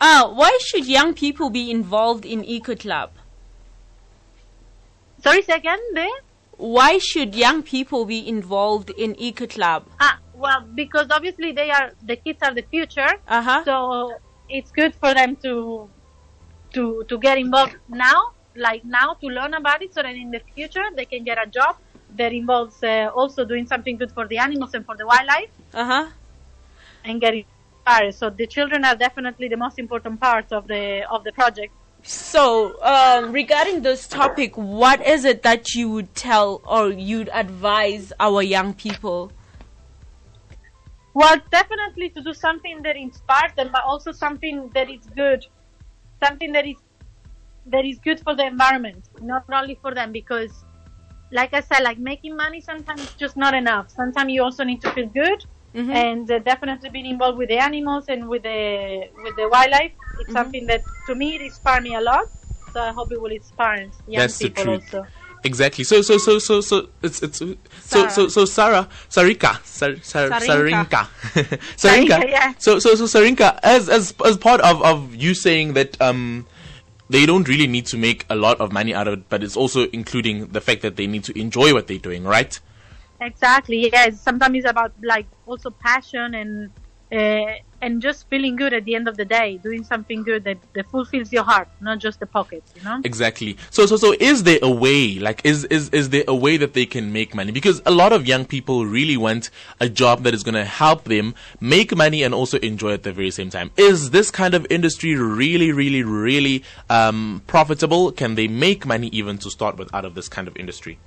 [0.00, 3.10] Uh, why should young people be involved in Eco Club?
[5.20, 6.06] Sorry, second there.
[6.56, 9.86] Why should young people be involved in Eco Club?
[10.00, 13.64] Ah, well, because obviously they are the kids are the future, Uh huh.
[13.64, 14.12] so
[14.48, 15.90] it's good for them to
[16.74, 18.20] to to get involved now,
[18.56, 21.46] like now, to learn about it, so that in the future they can get a
[21.50, 21.76] job
[22.10, 25.84] that involves uh, also doing something good for the animals and for the wildlife, Uh
[25.84, 26.10] huh.
[27.04, 28.14] and get inspired.
[28.14, 31.74] So the children are definitely the most important part of the of the project.
[32.02, 38.12] So, um, regarding this topic, what is it that you would tell or you'd advise
[38.20, 39.32] our young people?
[41.14, 45.44] Well, definitely to do something that inspires them, but also something that is good,
[46.22, 46.76] something that is
[47.66, 50.12] that is good for the environment, not only for them.
[50.12, 50.64] Because,
[51.30, 53.90] like I said, like making money sometimes is just not enough.
[53.90, 55.44] Sometimes you also need to feel good,
[55.74, 55.94] Mhm.
[55.94, 59.92] and uh, definitely being involved with the animals and with the with the wildlife.
[60.18, 62.26] It's something that to me it inspired me a lot.
[62.72, 64.94] So I hope it will inspire young That's the people truth.
[64.94, 65.06] also.
[65.48, 65.82] Exactly.
[65.84, 68.10] So so so so so it's it's so Sarah.
[68.10, 71.08] so so Sarah Sarika Sar, Sar, Sarinka.
[71.82, 72.52] Sarinka Sarinka, yeah.
[72.58, 76.46] So so so Sarinka as as as part of of you saying that um
[77.08, 79.56] they don't really need to make a lot of money out of it, but it's
[79.56, 82.60] also including the fact that they need to enjoy what they're doing, right?
[83.22, 83.88] Exactly.
[83.90, 84.20] Yes.
[84.20, 86.70] Sometimes it's about like also passion and
[87.10, 90.58] uh, and just feeling good at the end of the day, doing something good that,
[90.74, 92.72] that fulfills your heart, not just the pockets.
[92.76, 93.00] You know.
[93.04, 93.56] Exactly.
[93.70, 96.74] So so so is there a way like is is is there a way that
[96.74, 99.50] they can make money because a lot of young people really want
[99.80, 103.12] a job that is going to help them make money and also enjoy at the
[103.12, 103.70] very same time.
[103.76, 108.12] Is this kind of industry really really really um profitable?
[108.12, 110.98] Can they make money even to start with out of this kind of industry?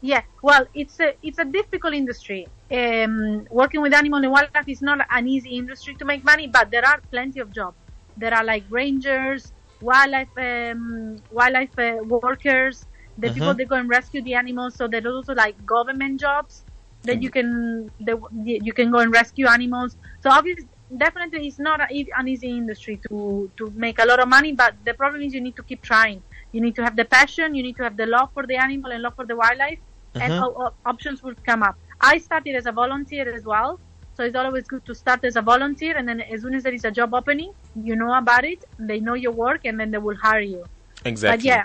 [0.00, 2.50] Yeah, well, it's a it's a difficult industry.
[2.70, 6.70] Um, working with animal and wildlife is not an easy industry to make money, but
[6.70, 7.76] there are plenty of jobs.
[8.16, 12.86] There are like rangers, wildlife um, wildlife uh, workers,
[13.16, 13.58] the people Mhm.
[13.58, 14.76] that go and rescue the animals.
[14.76, 16.64] So there's also like government jobs
[17.04, 19.96] that you can that you can go and rescue animals.
[20.22, 24.52] So obviously, definitely, it's not an easy industry to to make a lot of money.
[24.52, 26.22] But the problem is you need to keep trying.
[26.52, 27.54] You need to have the passion.
[27.54, 29.78] You need to have the love for the animal and love for the wildlife,
[30.14, 30.42] and Mhm.
[30.44, 31.76] o- o- options will come up.
[32.00, 33.80] I started as a volunteer as well.
[34.16, 36.72] So it's always good to start as a volunteer, and then as soon as there
[36.72, 37.52] is a job opening,
[37.88, 40.64] you know about it, they know your work, and then they will hire you.
[41.04, 41.36] Exactly.
[41.36, 41.64] But yeah,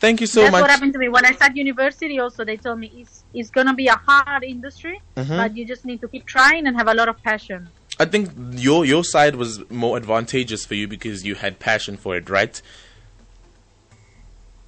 [0.00, 0.60] Thank you so that's much.
[0.60, 2.18] what happened to me when I started university.
[2.18, 5.36] Also, they told me it's it's gonna be a hard industry, Mhm.
[5.40, 7.68] but you just need to keep trying and have a lot of passion.
[7.98, 8.28] I think
[8.68, 12.60] your your side was more advantageous for you because you had passion for it, right?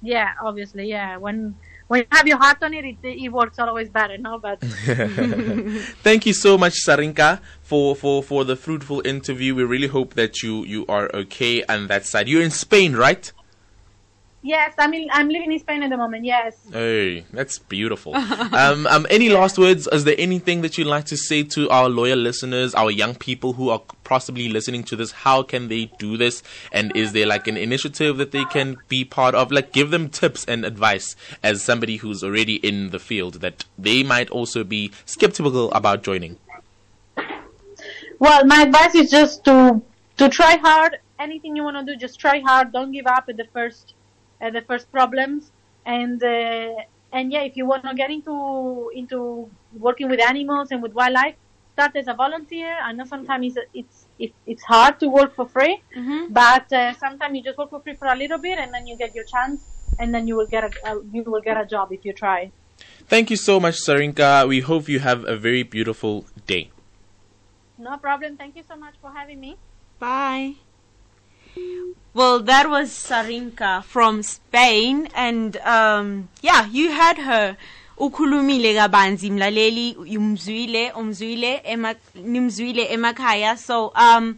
[0.01, 1.17] Yeah, obviously, yeah.
[1.17, 1.55] When
[1.87, 4.39] when you have your heart on it, it, it works always better, no?
[4.39, 4.61] But
[6.03, 9.55] Thank you so much, Sarinka, for, for, for the fruitful interview.
[9.55, 12.27] We really hope that you, you are okay on that side.
[12.27, 13.31] You're in Spain, right?
[14.47, 16.25] Yes, I mean, I'm living in Spain at the moment.
[16.25, 16.55] Yes.
[16.71, 18.15] Hey, that's beautiful.
[18.15, 19.87] um, um, any last words?
[19.91, 23.53] Is there anything that you'd like to say to our loyal listeners, our young people
[23.53, 25.11] who are possibly listening to this?
[25.11, 26.41] How can they do this?
[26.71, 29.51] And is there like an initiative that they can be part of?
[29.51, 34.01] Like, give them tips and advice as somebody who's already in the field that they
[34.01, 36.37] might also be skeptical about joining.
[38.19, 39.81] Well, my advice is just to
[40.17, 40.97] to try hard.
[41.19, 42.71] Anything you want to do, just try hard.
[42.71, 43.93] Don't give up at the first
[44.41, 45.51] at the first problems.
[45.85, 46.73] And uh,
[47.11, 51.35] and yeah, if you want to get into into working with animals and with wildlife,
[51.73, 52.75] start as a volunteer.
[52.83, 55.81] I know sometimes it's it's it's hard to work for free,
[56.29, 58.97] but uh, sometimes you just work for free for a little bit, and then you
[58.97, 59.61] get your chance,
[59.99, 62.51] and then you will get a, a you will get a job if you try.
[63.07, 64.47] Thank you so much, Sarinka.
[64.47, 66.71] We hope you have a very beautiful day.
[67.77, 68.37] No problem.
[68.37, 69.57] Thank you so much for having me.
[69.99, 70.66] Bye.
[72.17, 77.57] Well, that was Sarinka from Spain, and um, yeah, you had her.
[77.99, 81.61] ukhulumile kabanzi mlaleli umzwile umzwile
[82.15, 84.37] nimzwile emakhaya so um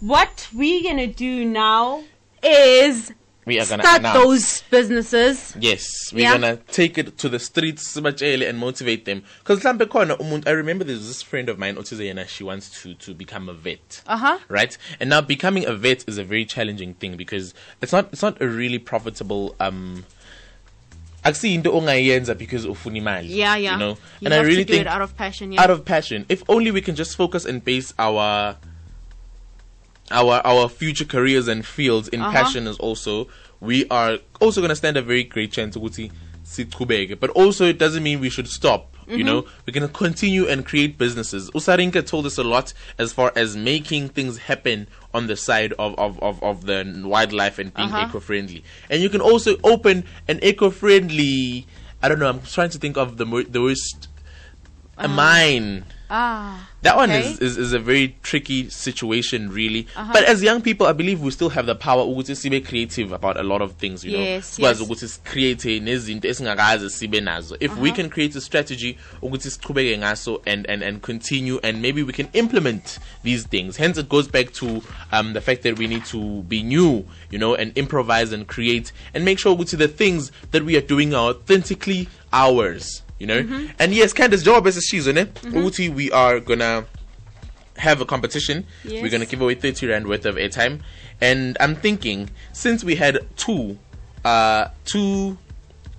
[0.00, 2.02] what we're gonna do now
[2.42, 3.12] is
[3.48, 4.18] We are gonna start announce.
[4.24, 6.32] those businesses Yes, we're Yeah.
[6.36, 9.22] gonna take it to the streets sibatshele and motivate them.
[9.40, 12.66] Because mhlambe khona umuntu I remember there's this friend of mine othize yena she wants
[12.82, 14.02] to to become a vet.
[14.06, 14.76] uh-huh Right?
[15.00, 18.40] And now becoming a vet is a very challenging thing because it's not it's not
[18.42, 20.04] a really profitable um
[21.24, 23.28] akusiyinto ongayenza because ufuna imali.
[23.34, 23.90] yeah yeah You know?
[24.20, 26.24] you and I really to think it out of passion yeah out of passion.
[26.28, 28.56] If only we can just focus and base our
[30.10, 32.32] our our future careers and fields in Uh-huh.
[32.32, 33.28] passion is also
[33.60, 36.10] we are also going to stand a very great chance ukuthi
[36.44, 37.18] siqhubeke.
[37.18, 38.94] But also it doesn't mean we should stop.
[39.06, 39.24] You Mhm.
[39.24, 41.50] know, we're going to continue and create businesses.
[41.52, 45.98] Usarinka told us a lot as far as making things happen on the side of,
[45.98, 48.02] of, of, of the wildlife and being Uh-huh.
[48.02, 48.62] eco-friendly.
[48.90, 51.66] And you can also open an eco-friendly,
[52.02, 54.08] I don't know, I'm trying to think of the, the worst,
[54.98, 55.84] a Uh, mine.
[56.10, 57.20] ah That one okay.
[57.28, 59.86] is, is, is a very tricky situation, really.
[59.96, 60.12] Uh-huh.
[60.12, 63.36] But as young people, I believe we still have the power ukuthi be creative about
[63.38, 64.68] a lot of things, you Yes, know.
[64.68, 64.80] Yes.
[64.80, 67.56] ukuthi si-create nezinto esingakaze sibe nazo.
[67.60, 67.96] If we Uh-huh.
[67.96, 72.28] can create a strategy ukuthi siqhubeke ngaso and, and, and continue and maybe we can
[72.32, 73.76] implement these things.
[73.76, 77.38] Hence it goes back to um, the fact that we need to be new, you
[77.38, 81.30] know, and improvise and create and make sure the things that we are doing are
[81.30, 83.42] authentically ours, you know.
[83.42, 83.70] Mhm.
[83.78, 85.34] And yes, Candace, job is she's on it.
[85.34, 85.52] Mhm.
[85.52, 86.84] Ukuthi we are gonna
[87.76, 88.64] have a competition.
[88.84, 89.02] Yes.
[89.02, 90.80] We're gonna give away 30 rand worth of airtime.
[91.20, 93.78] And I'm thinking, since we had two
[94.24, 95.38] uh two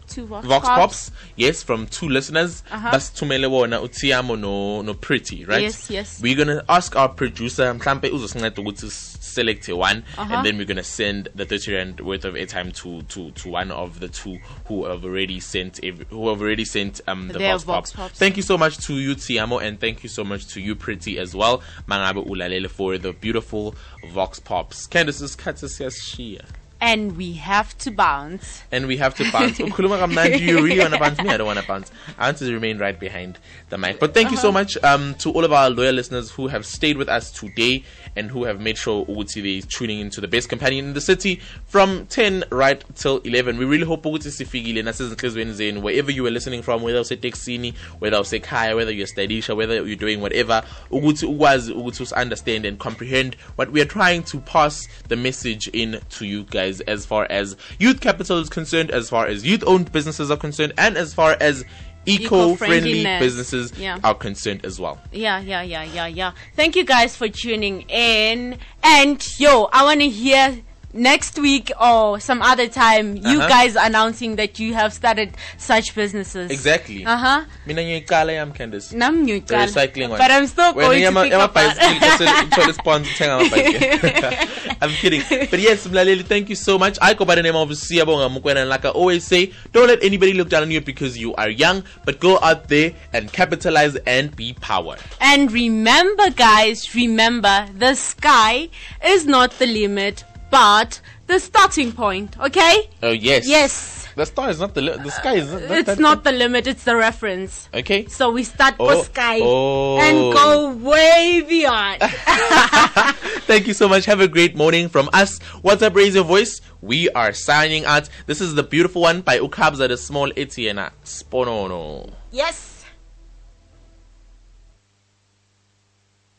[0.10, 2.64] two vox, Vox Pops, yes, from two listeners.
[2.72, 2.92] Uh-huh.
[2.92, 5.62] That's Tumele wona Utiamo no no pretty, right?
[5.62, 6.20] Yes, yes.
[6.22, 10.34] We're gonna ask our producer mhlambe uzosinceda ukuthi select one Uh-huh.
[10.36, 13.72] and then we're gonna send the 30 rand worth of airtime to to to one
[13.72, 14.38] of the two
[14.68, 18.02] who have already sent ev- who have already sent um the Vox, Vox Pop.
[18.10, 18.20] Pops.
[18.20, 21.20] Thank you so much to you Tiamo and thank you so much to you Pretty
[21.20, 21.62] as well.
[21.88, 23.76] Mangabe ulalele for the beautiful
[24.14, 24.88] Vox Pops.
[24.88, 26.42] Candace is Shia.
[26.82, 29.58] And we have to bounce And we have to bounce.
[29.60, 31.22] Ukhuluma kamnandi, you really want to bounce?
[31.22, 31.92] Me, I don't want to bounce.
[32.18, 33.38] I want to remain right behind
[33.70, 34.00] the mic.
[34.00, 34.60] But thank you so Uh-huh.
[34.60, 37.84] much um, to all of our loyal listeners who have stayed with us today
[38.16, 41.42] and who have made sure Uguti is tuning into the best companion in the city
[41.68, 43.58] from 10 right till 11.
[43.58, 47.74] We really hope Uguti sifikile nasezinhlizweni zenu wherever you were listening from, whether it's useteksini,
[48.00, 50.64] whether usekhaya, whether you're studisha, whether you're doing whatever.
[50.92, 55.68] Uguti ukwazi ukuthi us understand and comprehend what we are trying to pass the message
[55.74, 59.46] in to you guys capitalize as far as youth capital is concerned, as far as
[59.46, 61.64] youth owned businesses are concerned, and as far as
[62.06, 64.00] eco friendly businesses Yeah.
[64.04, 64.98] are concerned as well.
[65.12, 66.32] Yeah, yeah, yeah, yeah, yeah.
[66.56, 68.58] Thank you guys for tuning in.
[68.84, 70.60] And yo, I want to hear
[70.94, 73.48] next week or some other time you Uh-huh.
[73.48, 76.50] guys announcing that you have started such businesses.
[76.52, 77.06] Exactly.
[77.06, 77.46] Uh huh.
[77.68, 78.94] Mina ngiyiqala yami Candice.
[78.94, 80.18] Nam The recycling one.
[80.18, 84.78] But I'm still going to yama- pick up on- yamabhayisikili bese uthole sponsor, uthenga amabhayisikili.
[84.82, 85.22] I'm kidding.
[85.52, 86.98] But yes, Mlaleli, thank you so much.
[87.02, 88.62] I go by the name of Siyabonga Mukwena.
[88.62, 91.50] And like I always say, don't let anybody look down on you because you are
[91.50, 94.96] young, but go out there and capitalize and be power.
[95.22, 98.70] And remember, guys, remember the sky
[99.06, 102.38] is not the limit, but the starting point.
[102.40, 102.90] Okay?
[103.04, 103.48] Oh, yes.
[103.48, 104.08] Yes.
[104.16, 106.68] The star is not the, li- the sky is not, It's that- not the limit,
[106.68, 107.70] it's the reference.
[107.74, 108.08] Okay.
[108.08, 110.00] So we start Oh, for sky oh.
[110.00, 112.02] and go way beyond.
[113.50, 114.06] Thank you so much.
[114.06, 115.40] Have a great morning from us.
[115.62, 116.60] What's up, Raise Your Voice?
[116.82, 118.10] We are signing out.
[118.26, 122.12] This is the beautiful one by Ukabza, De Small Etienne Sponono.
[122.32, 122.69] yes.